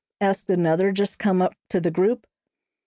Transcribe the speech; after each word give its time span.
asked 0.19 0.49
another, 0.49 0.91
just 0.91 1.19
come 1.19 1.43
up 1.43 1.53
to 1.69 1.79
the 1.79 1.91
group. 1.91 2.25